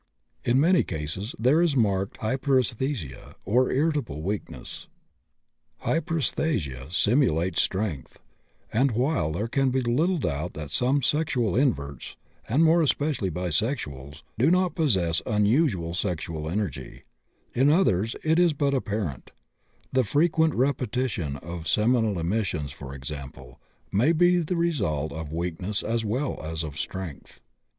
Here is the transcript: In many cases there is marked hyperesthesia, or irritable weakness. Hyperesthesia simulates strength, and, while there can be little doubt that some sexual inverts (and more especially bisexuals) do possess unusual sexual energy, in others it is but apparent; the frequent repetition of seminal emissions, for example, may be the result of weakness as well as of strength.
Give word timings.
In 0.43 0.59
many 0.59 0.81
cases 0.83 1.35
there 1.37 1.61
is 1.61 1.75
marked 1.75 2.17
hyperesthesia, 2.21 3.35
or 3.45 3.69
irritable 3.71 4.23
weakness. 4.23 4.87
Hyperesthesia 5.83 6.91
simulates 6.91 7.61
strength, 7.61 8.17
and, 8.73 8.93
while 8.93 9.31
there 9.31 9.47
can 9.47 9.69
be 9.69 9.81
little 9.83 10.17
doubt 10.17 10.53
that 10.53 10.71
some 10.71 11.03
sexual 11.03 11.55
inverts 11.55 12.17
(and 12.49 12.63
more 12.63 12.81
especially 12.81 13.29
bisexuals) 13.29 14.23
do 14.39 14.49
possess 14.71 15.21
unusual 15.27 15.93
sexual 15.93 16.49
energy, 16.49 17.03
in 17.53 17.69
others 17.69 18.15
it 18.23 18.39
is 18.39 18.53
but 18.53 18.73
apparent; 18.73 19.29
the 19.93 20.03
frequent 20.03 20.55
repetition 20.55 21.35
of 21.37 21.67
seminal 21.67 22.17
emissions, 22.17 22.71
for 22.71 22.95
example, 22.95 23.59
may 23.91 24.13
be 24.13 24.39
the 24.39 24.57
result 24.57 25.11
of 25.13 25.31
weakness 25.31 25.83
as 25.83 26.03
well 26.03 26.41
as 26.41 26.63
of 26.63 26.79
strength. 26.79 27.43